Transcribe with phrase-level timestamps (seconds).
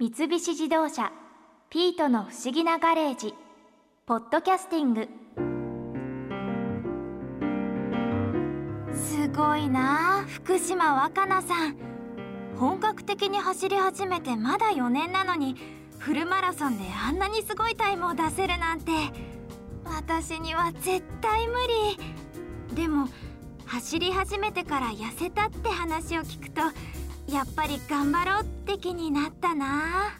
[0.00, 1.10] 三菱自動車
[1.70, 3.34] 「ピートの不思議なガレージ」
[4.06, 5.08] ポッドキャスティング。
[8.94, 11.76] すごいな福島若菜さん。
[12.56, 15.56] 本格的に走り始めてまだ4年なのに
[15.98, 18.92] フルマラソンであんなにすごいタイムを出せるなんて。
[19.84, 21.54] 私には絶対無
[22.70, 22.76] 理。
[22.76, 23.08] でも
[23.66, 26.62] 走り始めてから痩せたって話を聞くと
[27.30, 30.18] やっぱり頑張ろうって気になったな。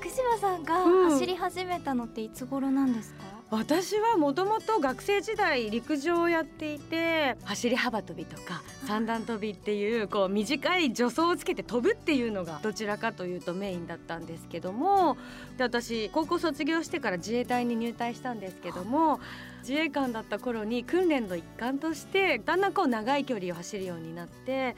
[0.00, 0.74] 福島さんが
[1.10, 15.18] 走り始めたのっていつ頃なんですか、私はもともと学生時代陸上をやっていて走り幅跳びとか三段跳びっていうこう短い助走をつけて飛ぶっていうのがどちらかというとメインだったんですけども
[15.58, 19.20] で私高校卒業してから自衛隊に入隊したんですけども
[19.60, 24.74] 自衛官だった頃に訓練の一環としてだんだんこう長い距離を走るようになって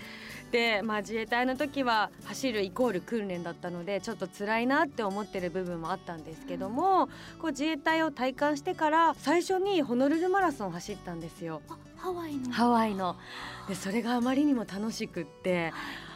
[0.50, 7.06] で、まあ、自衛隊の時は走るイコール訓練だったのでちょっと辛いなって思ってる部分もあったんですけども
[7.38, 11.62] こう自衛隊を体感してから最初にホノルルマラソンを走ったんですよ。
[12.00, 12.50] ハワイの。
[12.50, 13.16] ハワイの。
[13.68, 15.72] でそれがあまりにも楽しくって。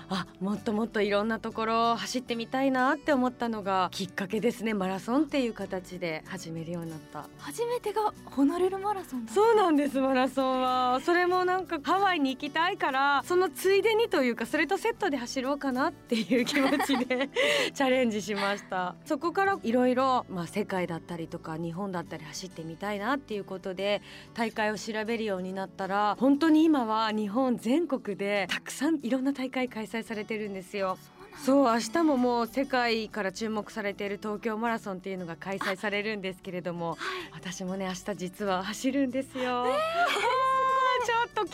[0.08, 4.74] あもっともっといろんなところを走ってみたいなって思ったのがきっかけですね。
[4.74, 7.26] マラソンっていう形で始めるようになった。
[7.38, 11.00] 初めてがホノルルマラソンだそうなんですマラソンは。
[11.04, 17.30] それもなんかハワイに行きたいからそのついでにというかそれとセットで走ろうかなっていう気持ちで
[17.74, 18.94] チャレンジしました。
[19.04, 24.02] そこからいろいろまあ世界だったりとか日本だったり走ってみたいなっていうことで
[24.34, 30.98] 大会を調べるようになったら本当に今は日本全国でたくさんいろんな大会開催されてるんですよ。
[31.44, 36.96] そう明日ももう世界から注目されている東京マラソンっていうのが開催されるんですけれども、
[37.32, 39.66] 私もね明日実は走るんですよ。
[39.66, 40.33] ちょっと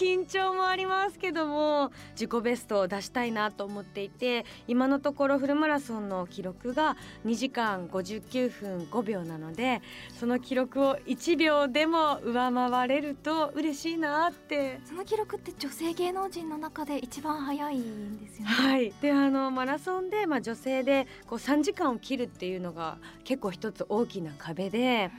[0.00, 9.82] 緊張もありますけども自己ベストを出したいなと思っていて今のところフルマラソンの記録が2時間59分5秒なので
[10.18, 14.80] その記録を1秒でも上回れると嬉しいなって。
[14.86, 18.54] その記録って女性芸能人の中で一番早いんですよね。
[18.54, 18.94] はい。
[19.02, 25.10] であのマラソンで、まあ、女性でこう3時間を切るっていうのが結構一つ大きな壁で。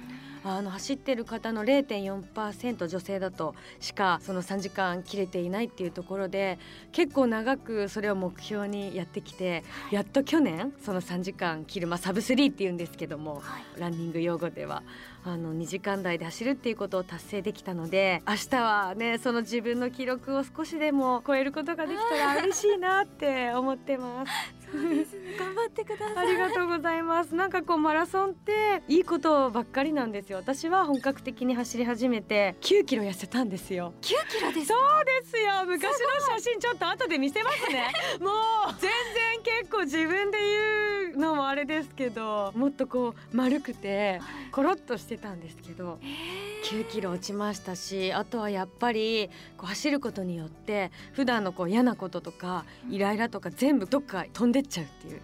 [0.44, 6.58] あの走ってる方の0.4%女性だとしかその3時間切れていないっていうところで
[6.92, 13.42] 結構長くそれを目標にやってきてやっと去年その3時間切る、まあ、サブスリーっていうんですけども、
[13.78, 14.84] ランニング用語では
[15.24, 24.61] あの2時間台で走るっていうことを達成できたので明日はねその自分の記録を少しでも超えることができたら嬉しいなって思ってます。
[24.74, 26.28] 頑張ってください。
[26.28, 27.36] ありがとうございます。
[27.36, 30.38] なんかこうマラソンっていいことばっかりなんですよ。
[30.38, 33.94] 私は本格的に走り始めて9キロ痩せたんですよ。
[34.02, 35.66] 9キロですそうですよ。
[35.66, 37.92] 昔の写真ちょっと後で見せますね。
[38.20, 38.32] もう。
[38.80, 44.22] 全然結構自分で言うのもあれですけどもっとこう丸くて
[44.52, 46.00] コロッとしてたんですけど
[46.66, 55.22] 9キロ落ちましたしあとはやっぱりこう走ることによって普段のこう嫌なこととかイライラとか全部どっか飛んでっちゃうっていう。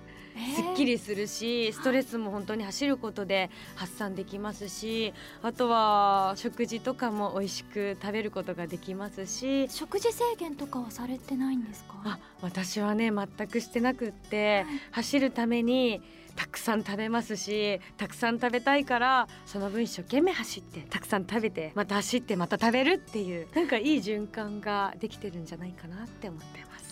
[0.55, 9.67] すっきりするしストレスも本当に走ることで発散できますしあとは食事とかも美味しく食べることができますし。
[9.69, 11.95] 食事制限とかはされてないんですか？
[12.03, 16.01] あ私はね全くしてなくって、走るために
[16.35, 26.87] たくさん食べますしたくさん食べたいからその分一生懸命走ってたくさん食べてまた走ってまた食べるっていうなんかいい循環ができてるんじゃないかなって思ってます。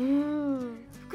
[0.00, 0.37] うん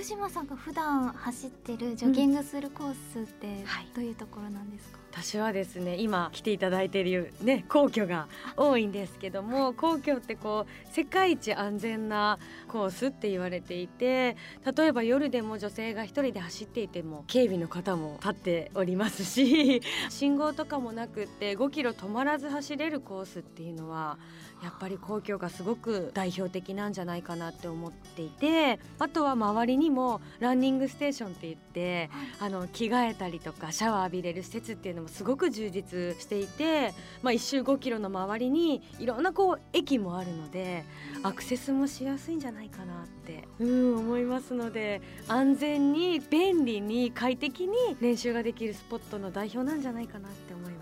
[0.03, 3.87] 福島さんが普段走ってるジョギングするコースってはい。
[3.95, 14.35] どういうところなんですか、私はですね今来ていただいているね皇居が多いんですけども皇居ってこう世界一安全なコースって言われていて
[14.75, 24.17] 例えば夜でも女性が一人で走っていても警備の方も立っておりますし信号とかもなくって5キロ止まらず走れるコースっていうのは
[24.63, 32.09] やっぱり皇居がすごく代表的なんじゃないかなって思っていてあとは周りにもランニングステーションって言って
[32.39, 40.83] あの着替えたりとかシャワー浴びれる施設っていうのもすごく充実していて、まあ、1周5キロの周りにいろんなこう駅もあるので
[41.23, 50.72] アクセスもしやすいんじゃないかなってうん思いますので安全に便利に快適に練習ができるスポットの代表なんじゃないかなって思います。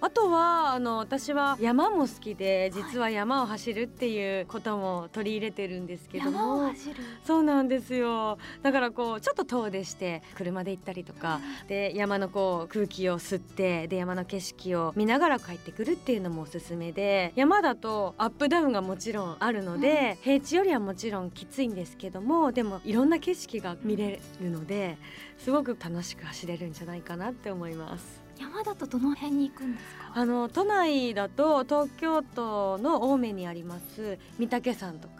[0.00, 6.94] あとはあの私は山も好きで実は山を走るっていうことも取り入れてるんですけども、山を走る？
[7.24, 8.38] そうなんですよ。
[8.62, 11.40] だからこうちょっと遠出して車で行ったりとか。
[11.66, 17.32] で山のこう空気を吸ってで山の景色を見ながら帰ってくるっていうのもおすすめで。
[17.34, 24.96] 山だとアップダウンがもちろんあるので、平地よりはもちろんきついんですけどもでもいろんな景色が見れるので
[25.38, 28.27] すごく楽しく走れるんじゃないかなって思います。
[28.38, 30.12] 山だとどの辺に行くんですか？
[30.14, 35.17] あの都内だと東京都の青梅にあります御岳山とか。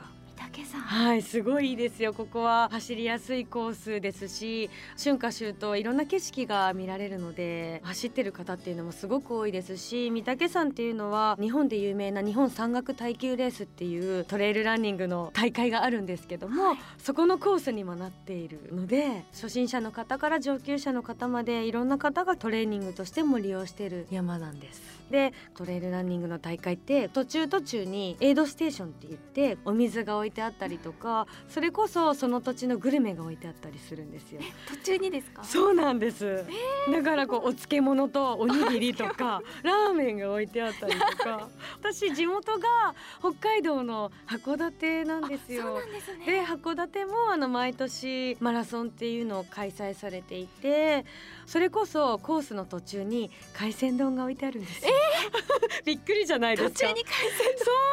[0.81, 2.13] はいすごいいいですよ。
[2.15, 4.71] ここは走りやすいコースですし
[5.03, 24.98] 春夏秋冬いろんな景色が見られるので走ってる方っていうのもすごく多いですし御嶽山っていうのは日本で有名な日本山岳耐久レースっていうトレイルランニングの大会があるんですけども、そこのコースにもなっているので初心者の方から上級者の方までいろんな方がトレーニングとしても利用している山なんです。
[25.11, 34.41] でトレイルランニングの大会って途中途中にエイドステーションって言ってお水が置いてあったりとかそれこそその土地のグルメが置いてあったりするんですよ。
[34.69, 35.43] 途中にですか？
[35.45, 36.45] そうなんです、
[36.93, 41.49] だからこうお漬物とおにぎりとか ラーメンが置いてあったりとか。
[41.81, 45.79] 私地元が北海道の函館なんですよ。
[45.81, 46.27] ですね。
[46.27, 51.05] で函館もあの毎年マラソンっていうのを開催されていて
[51.49, 54.93] それこそコースの途中に海鮮丼が置いてあるんですよ。
[55.87, 57.88] びっくりじゃないですか途中に海鮮そう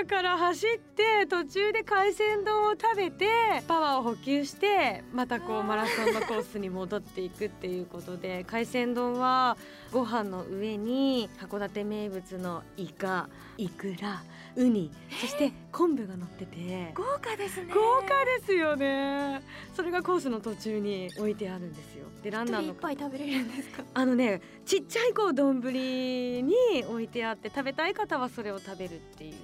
[0.00, 3.28] だから走って途中で海鮮丼を食べて
[3.68, 9.58] パワーを補給してまたこうマラソンのコースに戻っていくっていうことで 海鮮丼は
[9.92, 14.22] ご飯の上に函館名物のイカイクラ
[14.56, 16.92] ウニそして昆布が乗ってて。
[16.94, 17.72] 豪華ですね。
[17.72, 19.42] 豪華ですよね。
[19.76, 22.06] それがコースの途中に置いてあるんですよ。
[22.24, 23.84] でランナーの一杯食べれるんですか？
[23.94, 26.54] あのねちっちゃいこう丼に
[26.88, 29.34] 置いてあって食べたい方はそれを食べるっていう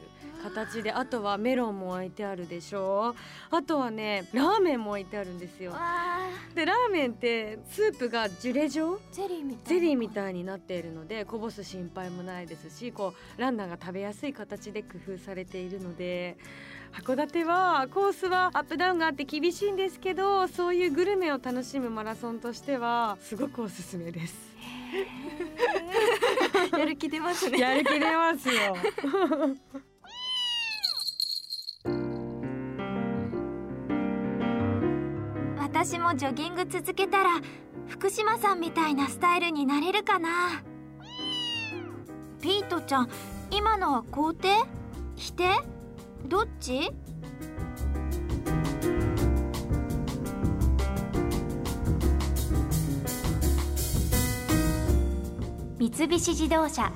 [0.51, 3.15] 形であとはメロンも置いてあるでしょ
[3.51, 5.73] あとはねラーメンも置いてあるんですよ。
[6.55, 9.01] でラーメンってスープがジュレ状？
[9.13, 9.81] ゼリーみたいな。
[9.81, 16.37] ゼリーみたいになっているのでこぼす心配もないですしこうランナーが食べやすい形で工夫されているので。
[16.93, 24.55] 函館はコースはアップダウンがあって厳しいんですけどそういうグルメを楽しむマラソンとしてはすごくおすすめです。
[26.79, 27.59] やる気出ますね。
[27.59, 28.77] やる気出ますよ。
[35.79, 37.39] 私もジョギング続けたら
[37.87, 40.63] 福島さんみたいなスタイルになれるかな。
[42.41, 43.11] ピートちゃん
[43.51, 44.49] 今のは肯定？
[45.17, 45.51] 否定？
[46.25, 46.91] どっち？
[55.79, 56.91] 三菱自動車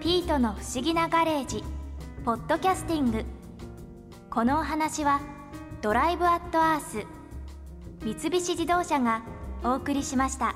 [0.00, 1.62] ピートの不思議なガレージ
[2.24, 3.24] ポッドキャスティング。
[4.30, 5.20] このお話は
[5.80, 7.06] ドライブアットアース
[8.06, 9.24] 三菱自動車が
[9.64, 10.54] お送りしました。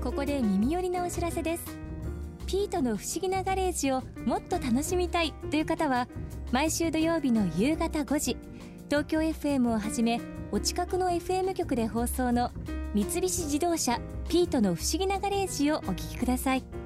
[0.00, 1.76] ここで耳寄りなお知らせです。
[2.46, 6.06] ピートの不思議なガレージをもっと楽しみたいという方は
[6.52, 8.36] 毎週土曜日の夕方5時
[8.88, 10.20] 東京 FM をはじめ
[10.52, 12.52] お近くの FM 局で放送の
[12.94, 13.98] 三菱自動車
[14.28, 16.85] ピートの不思議なガレージをお聞きください。